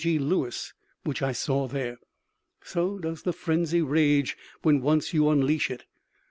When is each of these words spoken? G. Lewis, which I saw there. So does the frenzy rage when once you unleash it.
G. 0.03 0.17
Lewis, 0.17 0.73
which 1.03 1.21
I 1.21 1.31
saw 1.31 1.67
there. 1.67 1.99
So 2.63 2.97
does 2.97 3.21
the 3.21 3.31
frenzy 3.33 3.83
rage 3.83 4.35
when 4.63 4.81
once 4.81 5.13
you 5.13 5.29
unleash 5.29 5.69
it. 5.69 5.85